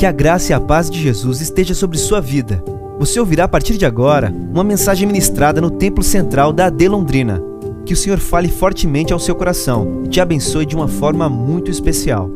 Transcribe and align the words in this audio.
Que 0.00 0.06
a 0.06 0.12
graça 0.12 0.52
e 0.52 0.54
a 0.54 0.58
paz 0.58 0.88
de 0.88 0.98
Jesus 0.98 1.42
esteja 1.42 1.74
sobre 1.74 1.98
sua 1.98 2.22
vida. 2.22 2.64
Você 2.98 3.20
ouvirá 3.20 3.44
a 3.44 3.48
partir 3.48 3.76
de 3.76 3.84
agora 3.84 4.30
uma 4.30 4.64
mensagem 4.64 5.06
ministrada 5.06 5.60
no 5.60 5.70
Templo 5.70 6.02
Central 6.02 6.54
da 6.54 6.68
AD 6.68 6.88
Londrina. 6.88 7.38
Que 7.84 7.92
o 7.92 7.96
Senhor 7.96 8.18
fale 8.18 8.48
fortemente 8.48 9.12
ao 9.12 9.18
seu 9.18 9.36
coração 9.36 10.02
e 10.06 10.08
te 10.08 10.18
abençoe 10.18 10.64
de 10.64 10.74
uma 10.74 10.88
forma 10.88 11.28
muito 11.28 11.70
especial. 11.70 12.30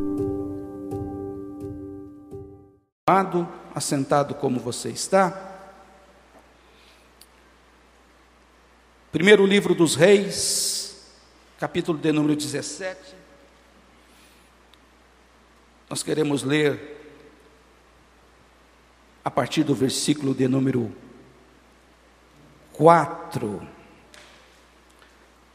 Assentado 3.74 4.34
como 4.34 4.60
você 4.60 4.90
está. 4.90 5.34
Primeiro 9.10 9.46
livro 9.46 9.74
dos 9.74 9.94
Reis, 9.94 11.02
capítulo 11.58 11.96
de 11.96 12.12
número 12.12 12.36
17. 12.36 13.14
Nós 15.88 16.02
queremos 16.02 16.42
ler 16.42 16.93
a 19.24 19.30
partir 19.30 19.64
do 19.64 19.74
versículo 19.74 20.34
de 20.34 20.46
número 20.46 20.92
4. 22.74 23.66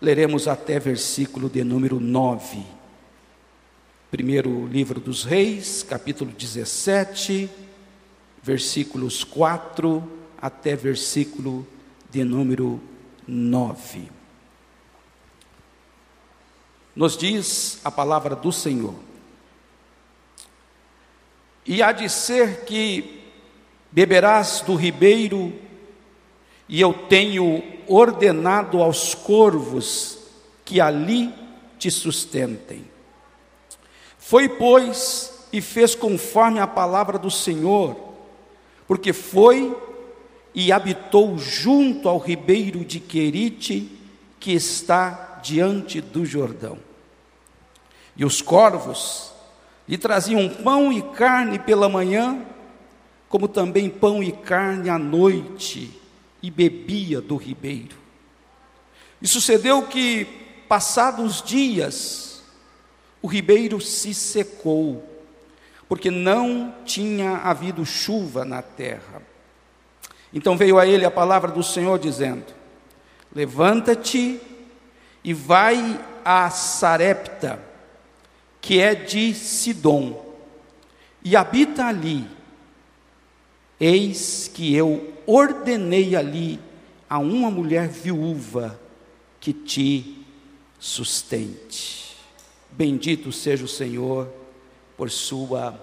Leremos 0.01 0.47
até 0.47 0.79
versículo 0.79 1.47
de 1.47 1.63
número 1.63 1.99
9. 1.99 2.65
Primeiro 4.09 4.65
livro 4.65 4.99
dos 4.99 5.23
Reis, 5.23 5.85
capítulo 5.87 6.31
17, 6.31 7.47
versículos 8.41 9.23
4 9.23 10.01
até 10.41 10.75
versículo 10.75 11.67
de 12.09 12.23
número 12.23 12.81
9. 13.27 14.09
Nos 16.95 17.15
diz 17.15 17.79
a 17.83 17.91
palavra 17.91 18.35
do 18.35 18.51
Senhor: 18.51 18.95
E 21.67 21.83
há 21.83 21.91
de 21.91 22.09
ser 22.09 22.65
que 22.65 23.18
beberás 23.91 24.62
do 24.62 24.76
ribeiro, 24.76 25.54
e 26.68 26.79
eu 26.79 26.93
tenho 26.93 27.63
ordenado 27.87 28.82
aos 28.82 29.15
corvos 29.15 30.20
que 30.63 30.79
ali 30.79 31.34
te 31.79 31.90
sustentem. 31.90 32.85
Foi, 34.17 34.48
pois, 34.48 35.48
e 35.51 35.62
fez 35.62 35.95
conforme 35.95 36.60
a 36.60 36.67
palavra 36.67 37.17
do 37.17 37.32
Senhor, 37.32 37.95
porque 38.87 39.13
foi 39.13 39.76
e 40.54 40.71
habitou 40.71 41.37
junto 41.37 42.07
ao 42.07 42.17
ribeiro 42.17 42.84
de 42.84 42.99
Querite, 42.99 43.90
que 44.40 44.51
está 44.51 45.40
diante 45.43 46.01
do 46.01 46.26
Jordão. 46.26 46.77
E 48.15 48.26
os 48.26 48.41
corvos 48.41 49.32
lhe 49.87 49.98
traziam 49.98 50.48
pão 50.49 50.91
e 50.91 51.01
carne 51.01 51.57
pela 51.57 51.90
manhã, 51.90 52.45
como 53.30 53.48
também 53.48 53.90
pão 53.90 54.24
e 54.24 54.32
carne 54.32 54.90
à 54.90 54.98
noite, 54.98 56.02
e 56.41 56.49
bebia 56.49 57.22
do 57.22 57.35
ribeiro. 57.35 57.96
E 59.22 59.27
sucedeu 59.27 59.84
que, 59.84 60.26
passados 60.68 61.41
dias, 61.41 62.41
o 63.22 63.27
ribeiro 63.27 63.80
se 63.80 64.13
secou, 64.16 65.07
porque 65.88 66.09
não 66.09 66.74
tinha 66.85 67.38
havido 67.38 67.85
chuva 67.85 68.44
na 68.44 68.63
terra. 68.63 69.22
Então 70.34 70.57
veio 70.57 70.80
a 70.80 70.88
ele 70.88 71.06
a 71.06 71.12
palavra 71.12 71.52
do 71.52 71.62
Senhor 71.62 72.00
dizendo: 72.00 72.46
Levanta-te 73.34 74.40
e 75.24 75.34
vai 75.34 76.00
a 76.24 76.50
Sarepta, 76.50 77.59
que 78.62 78.80
é 78.80 78.96
de 78.96 79.34
Sidom, 79.34 80.35
e 81.24 81.35
habita 81.35 81.85
ali 81.85 82.38
Eis 83.80 84.50
que 84.53 84.75
eu 84.75 85.13
ordenei 85.25 86.16
ali 86.16 86.59
a 87.09 87.18
uma 87.18 87.50
mulher 87.50 87.88
viúva 87.88 88.79
que 89.40 89.53
te 89.53 90.25
sustente. 90.78 92.16
Bendito 92.72 93.31
seja 93.31 93.63
o 93.63 93.68
Senhor 93.68 94.28
por 94.97 95.09
Sua 95.09 95.79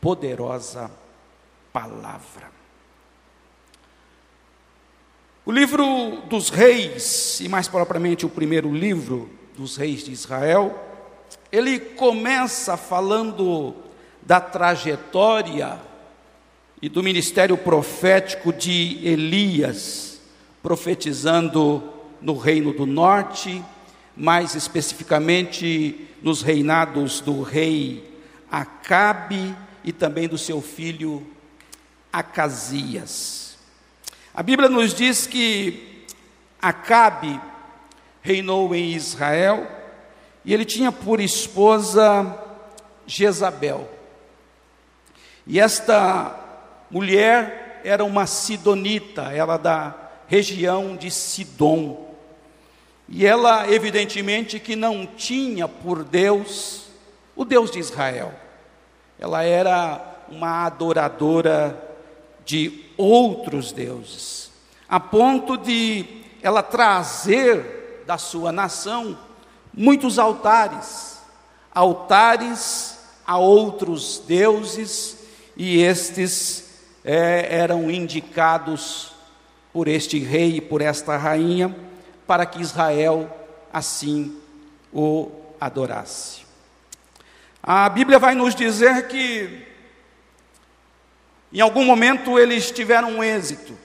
poderosa 0.00 0.90
palavra. 1.72 2.50
O 5.44 5.52
livro 5.52 6.22
dos 6.28 6.50
reis, 6.50 7.40
e 7.40 7.48
mais 7.48 7.68
propriamente 7.68 8.26
o 8.26 8.28
primeiro 8.28 8.72
livro 8.74 9.30
dos 9.56 9.76
reis 9.76 10.04
de 10.04 10.12
Israel, 10.12 10.76
ele 11.52 11.78
começa 11.78 12.76
falando 12.76 13.74
da 14.22 14.40
trajetória 14.40 15.80
e 16.80 16.88
do 16.88 17.02
ministério 17.02 17.56
profético 17.56 18.52
de 18.52 19.00
Elias, 19.02 20.20
profetizando 20.62 21.82
no 22.20 22.36
reino 22.36 22.72
do 22.72 22.84
norte, 22.84 23.62
mais 24.16 24.54
especificamente 24.54 26.08
nos 26.22 26.42
reinados 26.42 27.20
do 27.20 27.42
rei 27.42 28.14
Acabe 28.50 29.54
e 29.82 29.92
também 29.92 30.28
do 30.28 30.38
seu 30.38 30.62
filho 30.62 31.26
Acasias. 32.12 33.58
A 34.32 34.42
Bíblia 34.42 34.68
nos 34.68 34.94
diz 34.94 35.26
que 35.26 36.04
Acabe 36.60 37.40
reinou 38.22 38.74
em 38.74 38.92
Israel 38.92 39.66
e 40.44 40.54
ele 40.54 40.64
tinha 40.64 40.90
por 40.92 41.20
esposa 41.20 42.38
Jezabel. 43.06 43.88
E 45.46 45.60
esta 45.60 46.45
mulher 46.90 47.80
era 47.84 48.04
uma 48.04 48.26
sidonita, 48.26 49.32
ela 49.32 49.56
da 49.56 49.94
região 50.26 50.96
de 50.96 51.10
Sidom. 51.10 52.06
E 53.08 53.24
ela, 53.24 53.70
evidentemente, 53.70 54.58
que 54.58 54.74
não 54.74 55.06
tinha 55.06 55.68
por 55.68 56.02
Deus 56.02 56.86
o 57.36 57.44
Deus 57.44 57.70
de 57.70 57.78
Israel. 57.78 58.34
Ela 59.18 59.44
era 59.44 60.16
uma 60.28 60.66
adoradora 60.66 61.80
de 62.44 62.84
outros 62.96 63.72
deuses, 63.72 64.50
a 64.88 64.98
ponto 64.98 65.56
de 65.56 66.24
ela 66.42 66.62
trazer 66.62 68.02
da 68.06 68.16
sua 68.18 68.52
nação 68.52 69.18
muitos 69.72 70.18
altares, 70.18 71.20
altares 71.74 72.98
a 73.26 73.36
outros 73.36 74.22
deuses, 74.26 75.18
e 75.56 75.80
estes 75.82 76.65
é, 77.08 77.46
eram 77.56 77.88
indicados 77.88 79.12
por 79.72 79.86
este 79.86 80.18
rei 80.18 80.56
e 80.56 80.60
por 80.60 80.82
esta 80.82 81.16
rainha, 81.16 81.74
para 82.26 82.44
que 82.44 82.60
Israel 82.60 83.30
assim 83.72 84.36
o 84.92 85.30
adorasse. 85.60 86.44
A 87.62 87.88
Bíblia 87.88 88.18
vai 88.18 88.34
nos 88.34 88.56
dizer 88.56 89.06
que, 89.06 89.66
em 91.52 91.60
algum 91.60 91.84
momento, 91.84 92.40
eles 92.40 92.72
tiveram 92.72 93.12
um 93.12 93.22
êxito 93.22 93.78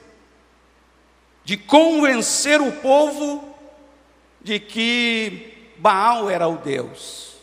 de 1.44 1.58
convencer 1.58 2.59
o 2.59 2.72
povo 2.72 3.56
de 4.42 4.59
que 4.59 5.74
Baal 5.78 6.28
era 6.28 6.48
o 6.48 6.58
Deus, 6.58 7.36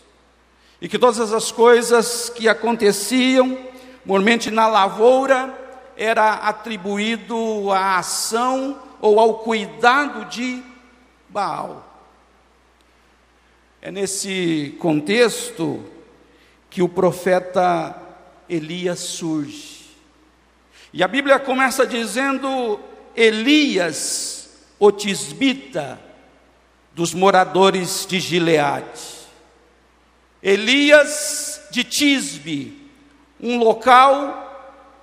e 0.80 0.88
que 0.88 0.98
todas 0.98 1.32
as 1.32 1.52
coisas 1.52 2.28
que 2.30 2.48
aconteciam, 2.48 3.56
normalmente 4.04 4.50
na 4.50 4.66
lavoura, 4.66 5.67
era 5.98 6.34
atribuído 6.34 7.72
à 7.72 7.98
ação 7.98 8.80
ou 9.00 9.18
ao 9.18 9.40
cuidado 9.40 10.26
de 10.26 10.62
Baal. 11.28 11.84
É 13.82 13.90
nesse 13.90 14.76
contexto 14.78 15.84
que 16.70 16.82
o 16.82 16.88
profeta 16.88 18.00
Elias 18.48 19.00
surge. 19.00 19.88
E 20.92 21.02
a 21.02 21.08
Bíblia 21.08 21.40
começa 21.40 21.84
dizendo: 21.84 22.78
Elias, 23.16 24.50
o 24.78 24.92
tisbita, 24.92 26.00
dos 26.94 27.12
moradores 27.12 28.06
de 28.08 28.20
Gileade. 28.20 29.18
Elias 30.40 31.60
de 31.72 31.82
Tisbe, 31.82 32.88
um 33.40 33.58
local 33.58 34.47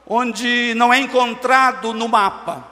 onde 0.07 0.73
não 0.75 0.93
é 0.93 0.99
encontrado 0.99 1.93
no 1.93 2.07
mapa. 2.07 2.71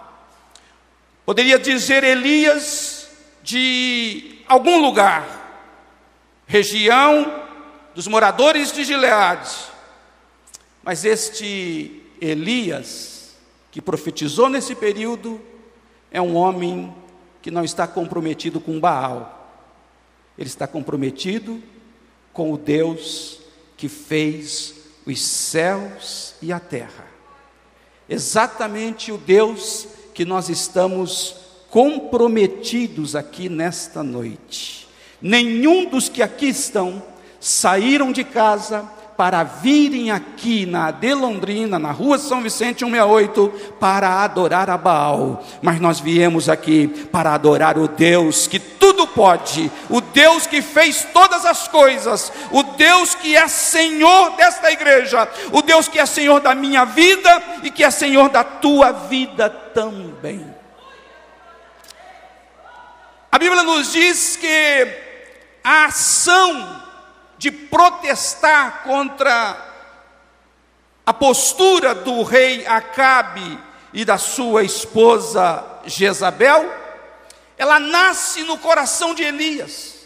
Poderia 1.25 1.57
dizer 1.57 2.03
Elias 2.03 3.09
de 3.41 4.39
algum 4.47 4.81
lugar, 4.81 5.41
região 6.45 7.43
dos 7.95 8.07
moradores 8.07 8.71
de 8.71 8.83
Gileade. 8.83 9.49
Mas 10.83 11.05
este 11.05 12.01
Elias, 12.19 13.35
que 13.71 13.81
profetizou 13.81 14.49
nesse 14.49 14.75
período, 14.75 15.41
é 16.11 16.21
um 16.21 16.35
homem 16.35 16.93
que 17.41 17.51
não 17.51 17.63
está 17.63 17.87
comprometido 17.87 18.59
com 18.59 18.79
Baal, 18.79 19.39
ele 20.37 20.47
está 20.47 20.67
comprometido 20.67 21.61
com 22.31 22.51
o 22.51 22.57
Deus 22.57 23.39
que 23.77 23.87
fez 23.89 24.75
os 25.05 25.21
céus 25.21 26.35
e 26.41 26.51
a 26.51 26.59
terra. 26.59 27.12
Exatamente 28.09 29.11
o 29.11 29.17
Deus 29.17 29.87
que 30.13 30.25
nós 30.25 30.49
estamos 30.49 31.35
comprometidos 31.69 33.15
aqui 33.15 33.49
nesta 33.49 34.03
noite. 34.03 34.87
Nenhum 35.21 35.89
dos 35.89 36.09
que 36.09 36.21
aqui 36.21 36.47
estão 36.47 37.01
saíram 37.39 38.11
de 38.11 38.23
casa 38.23 38.87
para 39.17 39.43
virem 39.43 40.11
aqui 40.11 40.65
na 40.65 40.91
Delondrina, 40.91 41.77
na 41.77 41.91
rua 41.91 42.17
São 42.17 42.41
Vicente 42.41 42.79
168, 42.79 43.75
para 43.79 44.23
adorar 44.23 44.69
a 44.69 44.77
Baal, 44.77 45.43
mas 45.61 45.79
nós 45.79 45.99
viemos 45.99 46.49
aqui 46.49 46.87
para 47.11 47.33
adorar 47.33 47.77
o 47.77 47.87
Deus 47.87 48.47
que 48.47 48.59
tudo 48.59 49.07
pode, 49.07 49.71
o 49.89 50.01
Deus 50.01 50.47
que 50.47 50.61
fez 50.61 51.07
todas 51.13 51.45
as 51.45 51.67
coisas, 51.67 52.31
o 52.51 52.63
Deus 52.63 53.15
que 53.15 53.35
é 53.35 53.47
Senhor 53.47 54.31
desta 54.31 54.71
igreja, 54.71 55.27
o 55.51 55.61
Deus 55.61 55.87
que 55.87 55.99
é 55.99 56.05
Senhor 56.05 56.39
da 56.39 56.55
minha 56.55 56.85
vida 56.85 57.43
e 57.63 57.69
que 57.69 57.83
é 57.83 57.91
Senhor 57.91 58.29
da 58.29 58.43
tua 58.43 58.91
vida 58.91 59.49
também. 59.49 60.45
A 63.31 63.39
Bíblia 63.39 63.63
nos 63.63 63.91
diz 63.91 64.35
que 64.35 64.87
a 65.63 65.85
ação 65.85 66.83
de 67.43 67.51
protestar 67.51 68.83
contra 68.85 69.57
a 71.05 71.13
postura 71.13 71.93
do 71.93 72.23
rei 72.23 72.65
Acabe 72.65 73.59
e 73.93 74.05
da 74.05 74.17
sua 74.17 74.63
esposa 74.63 75.61
Jezabel, 75.85 76.73
ela 77.57 77.81
nasce 77.81 78.43
no 78.43 78.57
coração 78.57 79.13
de 79.13 79.23
Elias. 79.23 80.05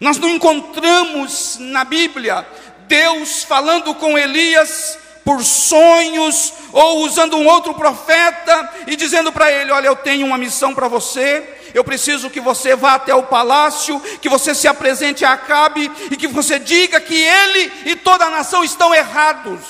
Nós 0.00 0.18
não 0.18 0.30
encontramos 0.30 1.58
na 1.60 1.84
Bíblia 1.84 2.44
Deus 2.88 3.44
falando 3.44 3.94
com 3.94 4.18
Elias 4.18 4.98
por 5.24 5.44
sonhos 5.44 6.52
ou 6.72 7.04
usando 7.04 7.36
um 7.36 7.46
outro 7.46 7.72
profeta 7.74 8.84
e 8.88 8.96
dizendo 8.96 9.30
para 9.30 9.48
ele: 9.48 9.70
Olha, 9.70 9.86
eu 9.86 9.94
tenho 9.96 10.26
uma 10.26 10.36
missão 10.36 10.74
para 10.74 10.88
você. 10.88 11.63
Eu 11.74 11.82
preciso 11.82 12.30
que 12.30 12.40
você 12.40 12.76
vá 12.76 12.94
até 12.94 13.12
o 13.12 13.24
palácio, 13.24 14.00
que 14.20 14.28
você 14.28 14.54
se 14.54 14.68
apresente 14.68 15.24
a 15.24 15.32
Acabe 15.32 15.90
e 16.08 16.16
que 16.16 16.28
você 16.28 16.56
diga 16.56 17.00
que 17.00 17.20
ele 17.20 17.72
e 17.84 17.96
toda 17.96 18.26
a 18.26 18.30
nação 18.30 18.62
estão 18.62 18.94
errados. 18.94 19.60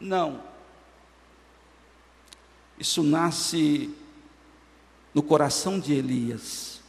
Não. 0.00 0.40
Isso 2.78 3.02
nasce 3.02 3.92
no 5.12 5.24
coração 5.24 5.80
de 5.80 5.92
Elias. 5.92 6.80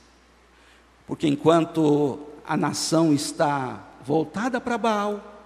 Porque 1.08 1.28
enquanto 1.28 2.20
a 2.46 2.56
nação 2.56 3.14
está 3.14 3.84
voltada 4.06 4.62
para 4.62 4.78
Baal, 4.78 5.44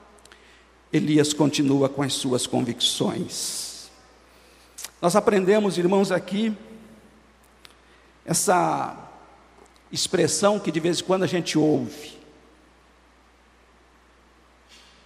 Elias 0.92 1.32
continua 1.32 1.88
com 1.88 2.02
as 2.02 2.14
suas 2.14 2.46
convicções. 2.46 3.90
Nós 5.02 5.16
aprendemos, 5.16 5.78
irmãos, 5.78 6.12
aqui, 6.12 6.54
essa 8.26 9.10
expressão 9.92 10.60
que 10.60 10.72
de 10.72 10.80
vez 10.80 11.00
em 11.00 11.04
quando 11.04 11.24
a 11.24 11.28
gente 11.28 11.58
ouve. 11.58 12.18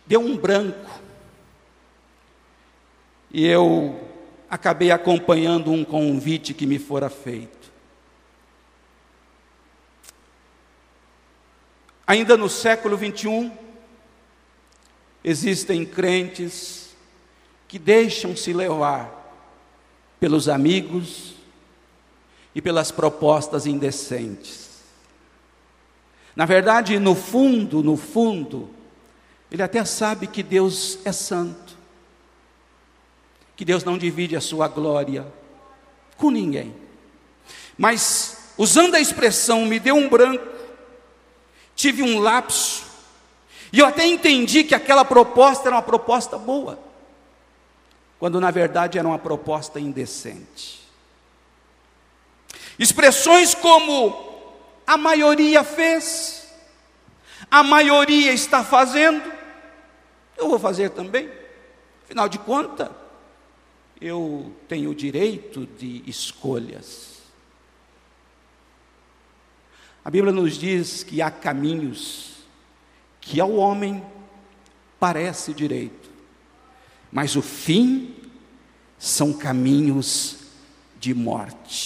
Deu 0.05 0.21
um 0.21 0.37
branco. 0.37 0.89
E 3.31 3.45
eu 3.45 3.99
acabei 4.49 4.91
acompanhando 4.91 5.71
um 5.71 5.83
convite 5.83 6.53
que 6.53 6.65
me 6.65 6.77
fora 6.77 7.09
feito. 7.09 7.71
Ainda 12.07 12.37
no 12.37 12.47
século 12.47 12.95
21, 12.95 13.65
Existem 15.27 15.83
crentes 15.83 16.95
que 17.67 17.79
deixam-se 17.79 18.53
levar 18.53 19.33
pelos 20.19 20.47
amigos 20.47 21.33
e 22.55 22.61
pelas 22.61 22.89
propostas 22.89 23.67
indecentes. 23.67 24.69
Na 26.33 26.45
verdade, 26.45 26.97
no 26.97 27.13
fundo, 27.13 27.83
no 27.83 27.97
fundo, 27.97 28.69
ele 29.51 29.61
até 29.61 29.83
sabe 29.83 30.25
que 30.25 30.41
Deus 30.41 30.99
é 31.03 31.11
santo, 31.11 31.77
que 33.57 33.65
Deus 33.65 33.83
não 33.83 33.97
divide 33.97 34.37
a 34.37 34.41
sua 34.41 34.69
glória 34.69 35.27
com 36.17 36.31
ninguém. 36.31 36.73
Mas, 37.77 38.53
usando 38.57 38.95
a 38.95 39.01
expressão 39.01 39.65
me 39.65 39.77
deu 39.77 39.95
um 39.95 40.07
branco, 40.07 40.47
tive 41.75 42.01
um 42.01 42.19
lapso, 42.19 42.85
e 43.71 43.79
eu 43.79 43.85
até 43.85 44.07
entendi 44.07 44.63
que 44.63 44.73
aquela 44.73 45.03
proposta 45.03 45.67
era 45.67 45.75
uma 45.75 45.81
proposta 45.81 46.37
boa, 46.37 46.79
quando 48.17 48.39
na 48.39 48.49
verdade 48.49 48.97
era 48.97 49.07
uma 49.07 49.19
proposta 49.19 49.77
indecente. 49.77 50.84
Expressões 52.77 53.53
como 53.53 54.33
a 54.85 54.97
maioria 54.97 55.63
fez, 55.63 56.47
a 57.49 57.63
maioria 57.63 58.33
está 58.33 58.63
fazendo, 58.63 59.31
eu 60.37 60.49
vou 60.49 60.59
fazer 60.59 60.89
também. 60.89 61.29
Afinal 62.03 62.27
de 62.27 62.37
contas, 62.37 62.89
eu 63.99 64.53
tenho 64.67 64.91
o 64.91 64.95
direito 64.95 65.65
de 65.65 66.03
escolhas. 66.05 67.15
A 70.03 70.11
Bíblia 70.11 70.31
nos 70.31 70.57
diz 70.57 71.03
que 71.03 71.21
há 71.21 71.31
caminhos 71.31 72.35
que 73.19 73.39
ao 73.39 73.53
homem 73.53 74.05
parece 74.99 75.53
direito, 75.53 76.11
mas 77.11 77.35
o 77.35 77.41
fim 77.41 78.15
são 78.99 79.33
caminhos 79.33 80.37
de 80.99 81.13
morte. 81.13 81.84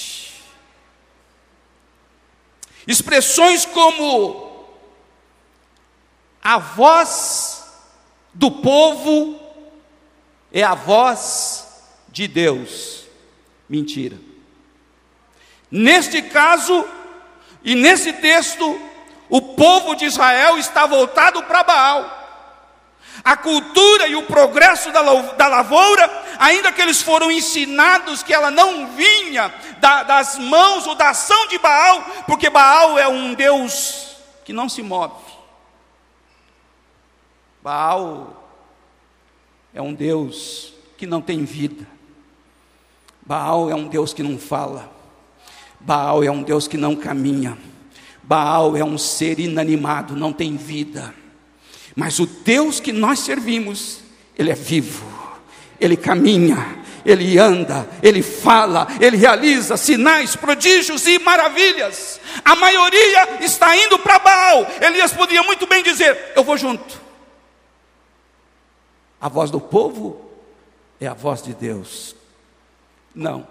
Expressões 2.89 3.67
como 3.67 4.65
a 6.41 6.57
voz 6.57 7.63
do 8.33 8.49
povo 8.49 9.39
é 10.51 10.63
a 10.63 10.73
voz 10.73 11.67
de 12.07 12.27
Deus. 12.27 13.03
Mentira. 13.69 14.17
Neste 15.69 16.23
caso, 16.23 16.83
e 17.63 17.75
nesse 17.75 18.11
texto, 18.11 18.81
o 19.29 19.39
povo 19.39 19.93
de 19.93 20.05
Israel 20.05 20.57
está 20.57 20.87
voltado 20.87 21.43
para 21.43 21.61
Baal. 21.61 22.18
A 23.23 23.35
cultura 23.35 24.07
e 24.07 24.15
o 24.15 24.23
progresso 24.23 24.91
da 24.91 25.47
lavoura, 25.47 26.09
ainda 26.39 26.71
que 26.71 26.81
eles 26.81 27.01
foram 27.01 27.31
ensinados 27.31 28.23
que 28.23 28.33
ela 28.33 28.49
não 28.49 28.87
vinha 28.95 29.53
das 29.79 30.37
mãos 30.37 30.87
ou 30.87 30.95
da 30.95 31.09
ação 31.09 31.47
de 31.47 31.57
Baal, 31.57 32.01
porque 32.25 32.49
Baal 32.49 32.97
é 32.97 33.07
um 33.07 33.33
Deus 33.33 34.15
que 34.45 34.53
não 34.53 34.69
se 34.69 34.81
move. 34.81 35.13
Baal 37.61 38.41
é 39.73 39.81
um 39.81 39.93
Deus 39.93 40.73
que 40.97 41.05
não 41.05 41.21
tem 41.21 41.43
vida. 41.43 41.85
Baal 43.21 43.69
é 43.69 43.75
um 43.75 43.87
Deus 43.87 44.13
que 44.13 44.23
não 44.23 44.39
fala. 44.39 44.91
Baal 45.79 46.23
é 46.23 46.31
um 46.31 46.41
Deus 46.41 46.67
que 46.67 46.77
não 46.77 46.95
caminha. 46.95 47.57
Baal 48.23 48.75
é 48.75 48.83
um 48.83 48.97
ser 48.97 49.39
inanimado, 49.39 50.15
não 50.15 50.33
tem 50.33 50.55
vida. 50.55 51.13
Mas 51.95 52.19
o 52.19 52.25
Deus 52.25 52.79
que 52.79 52.91
nós 52.91 53.19
servimos, 53.19 53.99
ele 54.37 54.51
é 54.51 54.55
vivo, 54.55 55.05
ele 55.79 55.97
caminha, 55.97 56.79
ele 57.05 57.37
anda, 57.37 57.89
ele 58.01 58.21
fala, 58.21 58.87
ele 58.99 59.17
realiza 59.17 59.77
sinais, 59.77 60.35
prodígios 60.35 61.05
e 61.07 61.19
maravilhas. 61.19 62.19
A 62.43 62.55
maioria 62.55 63.43
está 63.43 63.75
indo 63.75 63.97
para 63.99 64.19
Baal. 64.19 64.67
Elias 64.81 65.13
podia 65.13 65.41
muito 65.43 65.65
bem 65.65 65.83
dizer: 65.83 66.33
Eu 66.35 66.43
vou 66.43 66.57
junto. 66.57 67.01
A 69.19 69.27
voz 69.27 69.51
do 69.51 69.59
povo 69.59 70.29
é 70.99 71.07
a 71.07 71.13
voz 71.13 71.41
de 71.41 71.53
Deus. 71.53 72.15
Não. 73.13 73.47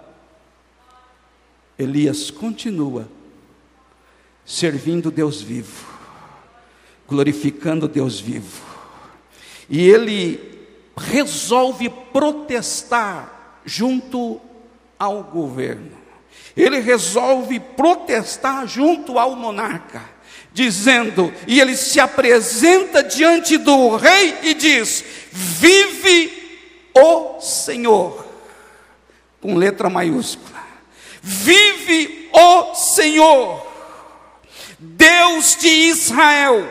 Elias 1.77 2.31
continua 2.31 3.07
servindo 4.45 5.11
Deus 5.11 5.41
vivo, 5.41 5.85
glorificando 7.09 7.87
Deus 7.87 8.19
vivo. 8.19 8.61
E 9.69 9.87
ele 9.89 10.67
resolve 10.95 11.89
protestar 11.89 13.61
junto 13.65 14.39
ao 14.97 15.23
governo. 15.23 15.97
Ele 16.55 16.79
resolve 16.79 17.59
protestar 17.59 18.67
junto 18.67 19.17
ao 19.17 19.35
monarca, 19.35 20.01
dizendo, 20.51 21.33
e 21.47 21.59
ele 21.59 21.75
se 21.75 21.99
apresenta 21.99 23.03
diante 23.03 23.57
do 23.57 23.95
rei 23.95 24.37
e 24.43 24.53
diz: 24.53 25.03
Vive 25.31 26.59
o 26.93 27.39
Senhor, 27.39 28.25
com 29.39 29.55
letra 29.55 29.89
maiúscula. 29.89 30.59
Vive 31.21 32.29
o 32.33 32.75
Senhor 32.75 33.69
Deus 34.79 35.57
de 35.57 35.67
Israel, 35.67 36.65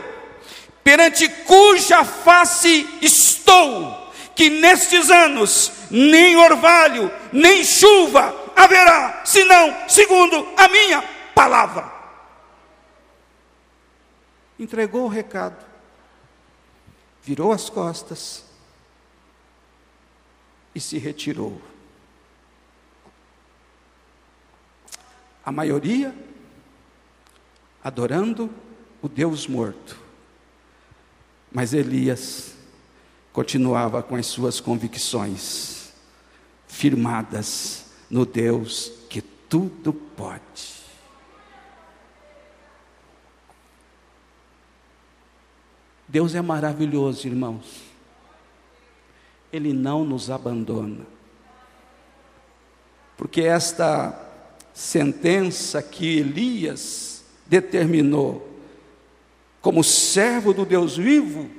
perante 0.89 1.29
cuja 1.45 2.03
face 2.03 2.89
estou, 3.03 4.11
que 4.35 4.49
nestes 4.49 5.11
anos 5.11 5.71
nem 5.91 6.35
orvalho, 6.35 7.13
nem 7.31 7.63
chuva 7.63 8.35
haverá, 8.57 9.21
senão 9.23 9.87
segundo 9.87 10.49
a 10.57 10.67
minha 10.67 11.03
palavra. 11.35 11.93
Entregou 14.59 15.05
o 15.05 15.09
recado, 15.09 15.63
virou 17.23 17.53
as 17.53 17.69
costas 17.69 18.47
e 20.75 20.81
se 20.81 20.97
retirou. 20.97 21.61
A 25.45 25.53
maioria 25.53 26.15
adorando 27.85 28.51
o 29.03 29.09
Deus 29.09 29.47
morto. 29.47 30.08
Mas 31.51 31.73
Elias 31.73 32.55
continuava 33.33 34.03
com 34.03 34.17
as 34.17 34.27
suas 34.27 34.61
convicções 34.61 35.93
firmadas 36.67 37.87
no 38.11 38.27
Deus 38.27 38.93
que 39.09 39.23
tudo 39.23 39.93
pode. 39.93 40.79
Deus 46.09 46.35
é 46.35 46.41
maravilhoso, 46.41 47.27
irmãos. 47.27 47.83
Ele 49.53 49.73
não 49.73 50.05
nos 50.05 50.31
abandona. 50.31 51.07
Porque 53.17 53.43
esta 53.43 54.19
sentença 54.73 55.83
que 55.83 56.19
Elias 56.19 57.25
determinou 57.47 58.48
como 59.61 59.83
servo 59.83 60.53
do 60.53 60.65
Deus 60.65 60.97
vivo, 60.97 61.51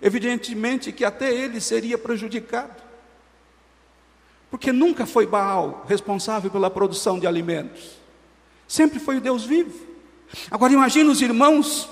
evidentemente 0.00 0.92
que 0.92 1.04
até 1.04 1.32
ele 1.34 1.60
seria 1.60 1.96
prejudicado. 1.96 2.82
Porque 4.50 4.72
nunca 4.72 5.06
foi 5.06 5.26
Baal 5.26 5.84
responsável 5.88 6.50
pela 6.50 6.70
produção 6.70 7.18
de 7.18 7.26
alimentos, 7.26 7.98
sempre 8.68 8.98
foi 8.98 9.16
o 9.16 9.20
Deus 9.20 9.44
vivo. 9.44 9.94
Agora 10.50 10.72
imagine 10.72 11.08
os 11.08 11.20
irmãos, 11.20 11.88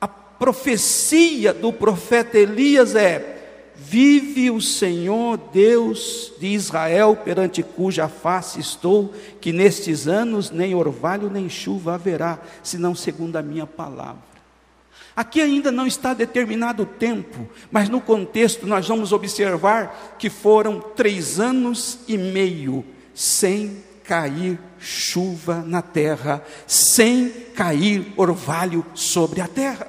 a 0.00 0.08
profecia 0.08 1.52
do 1.52 1.72
profeta 1.72 2.38
Elias 2.38 2.94
é: 2.94 3.34
Vive 3.76 4.50
o 4.50 4.60
Senhor 4.60 5.36
Deus 5.52 6.32
de 6.38 6.46
Israel, 6.46 7.18
perante 7.24 7.62
cuja 7.62 8.08
face 8.08 8.60
estou, 8.60 9.12
que 9.40 9.52
nestes 9.52 10.06
anos 10.06 10.50
nem 10.50 10.74
orvalho 10.74 11.28
nem 11.28 11.48
chuva 11.48 11.94
haverá, 11.94 12.38
senão 12.62 12.94
segundo 12.94 13.36
a 13.36 13.42
minha 13.42 13.66
palavra. 13.66 14.33
Aqui 15.16 15.40
ainda 15.40 15.70
não 15.70 15.86
está 15.86 16.12
determinado 16.12 16.82
o 16.82 16.86
tempo, 16.86 17.48
mas 17.70 17.88
no 17.88 18.00
contexto 18.00 18.66
nós 18.66 18.86
vamos 18.88 19.12
observar 19.12 20.16
que 20.18 20.28
foram 20.28 20.80
três 20.80 21.38
anos 21.38 22.00
e 22.08 22.18
meio 22.18 22.84
sem 23.14 23.84
cair 24.02 24.58
chuva 24.80 25.62
na 25.66 25.80
terra, 25.80 26.44
sem 26.66 27.28
cair 27.54 28.12
orvalho 28.16 28.84
sobre 28.92 29.40
a 29.40 29.46
terra. 29.46 29.86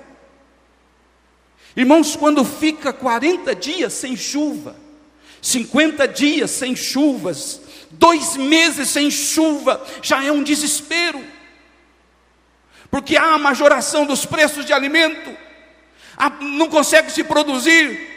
Irmãos, 1.76 2.16
quando 2.16 2.46
fica 2.46 2.94
40 2.94 3.54
dias 3.56 3.94
sem 3.94 4.16
chuva, 4.16 4.76
50 5.42 6.08
dias 6.08 6.52
sem 6.52 6.76
chuvas, 6.76 7.62
dois 7.92 8.38
meses 8.38 8.90
sem 8.90 9.10
chuva, 9.10 9.84
já 10.04 10.24
é 10.24 10.32
um 10.32 10.44
desespero 10.44 11.22
porque 12.90 13.18
há 13.18 13.34
a 13.34 13.38
majoração 13.38 14.06
dos 14.06 14.26
preços 14.26 14.66
de 14.66 14.74
alimento, 14.74 15.36
não 16.42 16.70
consegue 16.70 17.12
se 17.12 17.24
produzir, 17.24 18.16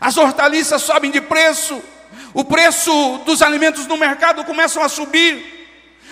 as 0.00 0.16
hortaliças 0.16 0.82
sobem 0.82 1.10
de 1.10 1.20
preço, 1.20 1.80
o 2.32 2.44
preço 2.44 3.18
dos 3.24 3.42
alimentos 3.42 3.86
no 3.86 3.96
mercado 3.96 4.44
começam 4.44 4.82
a 4.82 4.88
subir, 4.88 5.58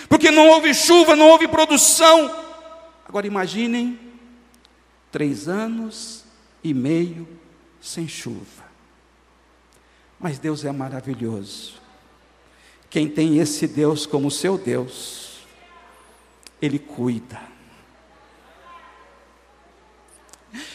porque 0.09 0.31
não 0.31 0.47
houve 0.47 0.73
chuva, 0.73 1.15
não 1.15 1.27
houve 1.27 1.47
produção. 1.47 2.33
Agora 3.07 3.27
imaginem, 3.27 3.99
três 5.11 5.47
anos 5.47 6.23
e 6.63 6.73
meio 6.73 7.27
sem 7.81 8.07
chuva. 8.07 8.65
Mas 10.19 10.39
Deus 10.39 10.65
é 10.65 10.71
maravilhoso. 10.71 11.75
Quem 12.89 13.07
tem 13.07 13.37
esse 13.37 13.67
Deus 13.67 14.05
como 14.05 14.31
seu 14.31 14.57
Deus, 14.57 15.39
Ele 16.61 16.79
cuida. 16.79 17.39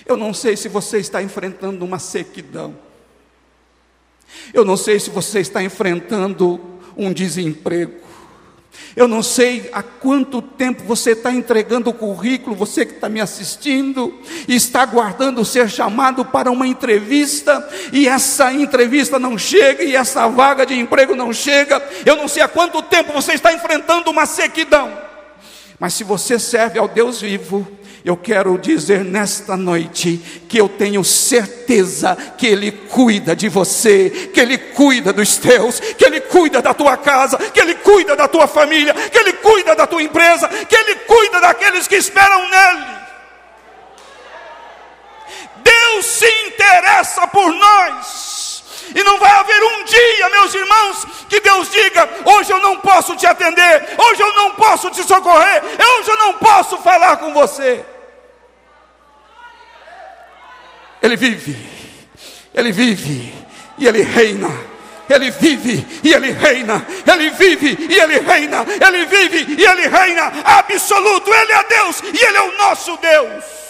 Eu 0.07 0.17
não 0.17 0.33
sei 0.35 0.57
se 0.57 0.69
você 0.69 0.99
está 0.99 1.23
enfrentando 1.23 1.85
uma 1.85 1.99
sequidão. 1.99 2.77
Eu 4.53 4.65
não 4.65 4.77
sei 4.77 4.99
se 4.99 5.11
você 5.11 5.41
está 5.41 5.63
enfrentando 5.63 6.61
um 6.97 7.13
desemprego. 7.13 8.03
Eu 8.97 9.07
não 9.07 9.23
sei 9.23 9.71
há 9.73 9.83
quanto 9.83 10.41
tempo 10.41 10.83
você 10.85 11.13
está 11.13 11.31
entregando 11.33 11.91
o 11.91 11.95
currículo, 11.95 12.57
você 12.57 12.85
que 12.85 12.95
está 12.95 13.09
me 13.09 13.21
assistindo, 13.21 14.19
e 14.49 14.55
está 14.55 14.83
aguardando 14.83 15.45
ser 15.45 15.69
chamado 15.69 16.25
para 16.25 16.51
uma 16.51 16.67
entrevista, 16.67 17.69
e 17.93 18.09
essa 18.09 18.53
entrevista 18.53 19.19
não 19.19 19.37
chega, 19.37 19.83
e 19.83 19.95
essa 19.95 20.27
vaga 20.29 20.65
de 20.65 20.75
emprego 20.75 21.15
não 21.15 21.33
chega. 21.33 21.83
Eu 22.05 22.17
não 22.17 22.29
sei 22.29 22.43
há 22.43 22.49
quanto 22.49 22.83
tempo 22.83 23.13
você 23.13 23.33
está 23.33 23.53
enfrentando 23.53 24.11
uma 24.11 24.27
sequidão. 24.27 25.12
Mas 25.83 25.95
se 25.95 26.05
você 26.05 26.39
serve 26.39 26.79
ao 26.79 26.87
Deus 26.87 27.21
vivo, 27.21 27.67
eu 28.05 28.17
quero 28.17 28.57
dizer 28.57 29.05
nesta 29.05 29.57
noite 29.57 30.17
que 30.49 30.57
eu 30.57 30.69
tenho 30.69 31.03
certeza 31.03 32.17
que 32.39 32.47
Ele 32.47 32.71
cuida 32.71 33.35
de 33.35 33.49
você, 33.49 34.31
que 34.33 34.39
Ele 34.39 34.57
cuida 34.57 35.13
dos 35.13 35.39
teus, 35.39 35.81
que 35.81 36.05
Ele 36.05 36.21
cuida 36.21 36.63
da 36.63 36.73
tua 36.73 36.97
casa, 36.97 37.37
que 37.37 37.61
Ele 37.61 37.75
cuida 37.75 38.15
da 38.15 38.29
tua 38.29 38.47
família, 38.47 38.95
que 38.95 39.19
Ele 39.19 39.33
cuida 39.33 39.75
da 39.75 39.85
tua 39.85 40.01
empresa, 40.01 40.47
que 40.47 40.77
Ele 40.77 40.95
cuida 41.01 41.41
daqueles 41.41 41.89
que 41.89 41.97
esperam 41.97 42.49
nele. 42.49 42.87
Deus 45.65 46.07
se 46.07 46.29
interessa 46.47 47.27
por 47.27 47.53
nós. 47.53 48.32
E 48.95 49.03
não 49.03 49.19
vai 49.19 49.31
haver 49.31 49.63
um 49.63 49.85
dia, 49.85 50.29
meus 50.31 50.55
irmãos, 50.55 51.07
que 51.29 51.41
Deus 51.41 51.71
diga: 51.71 52.09
hoje 52.25 52.53
eu 52.53 52.61
não 52.61 52.79
posso 52.79 53.17
te 53.17 53.27
atender, 53.27 53.95
hoje 53.99 54.23
eu 54.23 54.35
não 54.35 54.53
posso 54.53 54.91
te 54.91 55.03
socorrer, 55.03 55.63
hoje 55.99 56.11
eu 56.11 56.17
não 56.17 56.35
posso 56.35 56.79
falar 56.79 57.17
com 57.17 57.33
você. 57.33 57.85
Ele 61.03 61.17
vive, 61.17 61.57
Ele 62.55 62.73
vive 62.73 63.35
e 63.79 63.87
Ele 63.87 64.03
reina. 64.03 64.73
Ele 65.09 65.31
vive 65.31 65.87
e 66.03 66.15
Ele 66.15 66.31
reina, 66.31 66.87
Ele 67.07 67.31
vive 67.31 67.77
e 67.91 67.99
Ele 67.99 68.21
reina, 68.21 68.65
Ele 68.87 69.05
vive 69.05 69.61
e 69.61 69.65
Ele 69.65 69.89
reina, 69.89 70.33
absoluto, 70.45 71.31
Ele 71.35 71.53
é 71.53 71.65
Deus 71.65 72.03
e 72.03 72.25
Ele 72.25 72.37
é 72.39 72.43
o 72.43 72.57
nosso 72.57 72.97
Deus. 72.97 73.62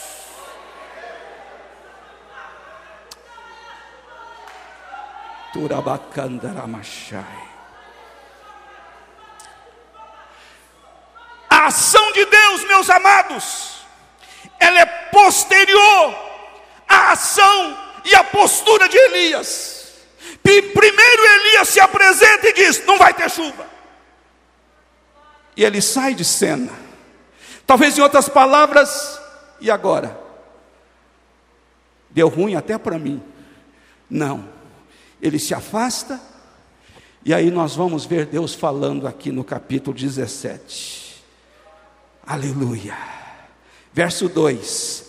A 11.50 11.66
ação 11.66 12.12
de 12.12 12.24
Deus, 12.24 12.64
meus 12.64 12.88
amados, 12.88 13.84
ela 14.58 14.80
é 14.80 14.86
posterior 14.86 16.14
a 16.88 17.12
ação 17.12 17.78
e 18.04 18.14
a 18.14 18.24
postura 18.24 18.88
de 18.88 18.96
Elias. 18.96 19.92
Primeiro 20.42 21.22
Elias 21.24 21.68
se 21.68 21.80
apresenta 21.80 22.48
e 22.48 22.52
diz: 22.52 22.84
Não 22.84 22.98
vai 22.98 23.14
ter 23.14 23.30
chuva. 23.30 23.66
E 25.56 25.64
ele 25.64 25.80
sai 25.80 26.14
de 26.14 26.24
cena. 26.24 26.72
Talvez 27.66 27.96
em 27.96 28.00
outras 28.00 28.28
palavras, 28.28 29.20
e 29.60 29.70
agora? 29.70 30.18
Deu 32.10 32.28
ruim 32.28 32.56
até 32.56 32.76
para 32.76 32.98
mim. 32.98 33.22
Não. 34.10 34.51
Ele 35.22 35.38
se 35.38 35.54
afasta, 35.54 36.20
e 37.24 37.32
aí 37.32 37.50
nós 37.50 37.74
vamos 37.74 38.04
ver 38.04 38.26
Deus 38.26 38.52
falando 38.52 39.06
aqui 39.06 39.32
no 39.32 39.44
capítulo 39.44 39.96
17. 39.96 41.22
Aleluia. 42.26 42.98
Verso 43.94 44.28
2: 44.28 45.06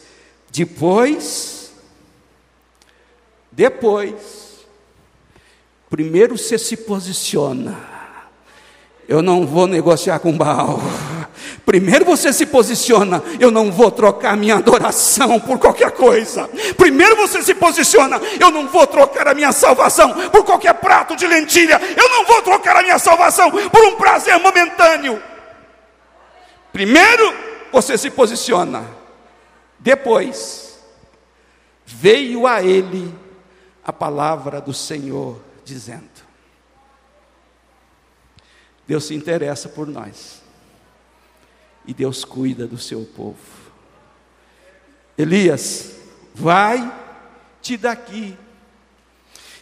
Depois 0.52 1.64
depois, 3.56 4.66
primeiro 5.88 6.36
você 6.36 6.58
se 6.58 6.76
posiciona. 6.76 7.78
Eu 9.08 9.22
não 9.22 9.46
vou 9.46 9.68
negociar 9.68 10.18
com 10.20 10.36
Baal. 10.36 10.80
Primeiro 11.66 12.04
você 12.04 12.34
se 12.34 12.46
posiciona, 12.46 13.24
eu 13.40 13.50
não 13.50 13.72
vou 13.72 13.90
trocar 13.90 14.36
minha 14.36 14.56
adoração 14.56 15.40
por 15.40 15.58
qualquer 15.58 15.92
coisa. 15.92 16.50
Primeiro 16.76 17.16
você 17.16 17.42
se 17.42 17.56
posiciona, 17.56 18.20
eu 18.40 18.52
não 18.52 18.68
vou 18.68 18.86
trocar 18.86 19.30
a 19.30 19.34
minha 19.34 19.52
salvação 19.54 20.30
por 20.30 20.44
qualquer 20.44 20.74
prato 20.74 21.16
de 21.16 21.26
lentilha. 21.26 21.80
Eu 21.96 22.10
não 22.10 22.26
vou 22.26 22.42
trocar 22.42 22.76
a 22.76 22.84
minha 22.84 23.00
salvação 23.00 23.50
por 23.50 23.86
um 23.86 23.96
prazer 23.96 24.38
momentâneo. 24.40 25.22
Primeiro 26.74 27.34
você 27.72 27.98
se 27.98 28.12
posiciona. 28.12 28.86
Depois 29.80 30.80
veio 31.86 32.46
a 32.46 32.62
ele 32.62 33.14
a 33.86 33.94
palavra 33.94 34.60
do 34.60 34.74
Senhor, 34.74 35.40
dizendo: 35.64 36.10
Deus 38.86 39.06
se 39.06 39.16
interessa 39.16 39.70
por 39.70 39.88
nós, 39.88 40.43
e 41.86 41.94
Deus 41.94 42.24
cuida 42.24 42.66
do 42.66 42.78
seu 42.78 43.02
povo. 43.16 43.38
Elias, 45.18 45.92
vai-te 46.34 47.78
daqui, 47.78 48.36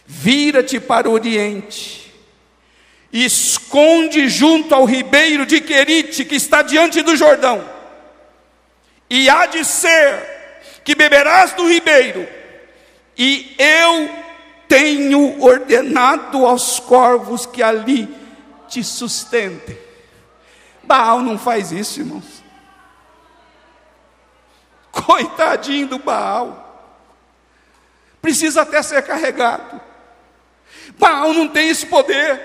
vira-te 0.06 0.80
para 0.80 1.08
o 1.08 1.12
oriente, 1.12 2.12
esconde 3.12 4.28
junto 4.28 4.74
ao 4.74 4.84
ribeiro 4.84 5.44
de 5.44 5.60
Querite, 5.60 6.24
que 6.24 6.36
está 6.36 6.62
diante 6.62 7.02
do 7.02 7.16
Jordão, 7.16 7.68
e 9.10 9.28
há 9.28 9.46
de 9.46 9.64
ser 9.64 10.80
que 10.84 10.94
beberás 10.94 11.52
do 11.52 11.68
ribeiro, 11.68 12.26
e 13.16 13.54
eu 13.58 14.08
tenho 14.66 15.42
ordenado 15.42 16.46
aos 16.46 16.80
corvos 16.80 17.44
que 17.44 17.62
ali 17.62 18.08
te 18.68 18.82
sustentem. 18.82 19.81
Baal 20.84 21.20
não 21.20 21.38
faz 21.38 21.72
isso, 21.72 22.00
irmãos. 22.00 22.42
Coitadinho 24.90 25.86
do 25.86 25.98
Baal. 25.98 26.62
Precisa 28.20 28.62
até 28.62 28.82
ser 28.82 29.02
carregado. 29.02 29.80
Baal 30.98 31.32
não 31.32 31.48
tem 31.48 31.68
esse 31.68 31.86
poder. 31.86 32.40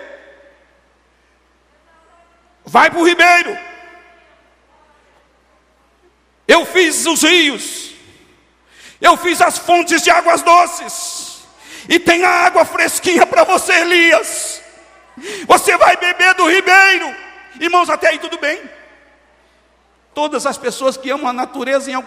Vai 2.65 2.89
para 2.89 2.99
o 2.99 3.07
ribeiro. 3.07 3.57
Eu 6.47 6.65
fiz 6.65 7.05
os 7.05 7.21
rios. 7.21 7.93
Eu 8.99 9.15
fiz 9.17 9.41
as 9.41 9.57
fontes 9.57 10.01
de 10.01 10.09
águas 10.09 10.41
doces. 10.41 11.43
E 11.87 11.99
tem 11.99 12.23
a 12.23 12.29
água 12.29 12.65
fresquinha 12.65 13.25
para 13.25 13.43
você, 13.43 13.73
Elias. 13.73 14.61
Você 15.45 15.77
vai 15.77 15.95
beber 15.97 16.33
do 16.35 16.49
ribeiro. 16.49 17.26
Irmãos, 17.59 17.89
até 17.89 18.09
aí 18.09 18.19
tudo 18.19 18.37
bem. 18.37 18.61
Todas 20.13 20.45
as 20.45 20.57
pessoas 20.57 20.97
que 20.97 21.09
amam 21.09 21.27
a 21.27 21.33
natureza 21.33 21.91
em 21.91 21.93
algum 21.93 22.05